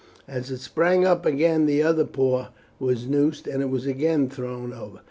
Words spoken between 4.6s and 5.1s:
over.